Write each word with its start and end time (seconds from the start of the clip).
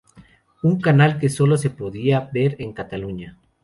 Un 0.63 0.79
canal 0.81 1.19
que 1.19 1.29
sólo 1.29 1.57
se 1.59 1.69
podía 1.69 2.21
ver 2.33 2.55
en 2.57 2.73
Cataluña. 2.73 3.37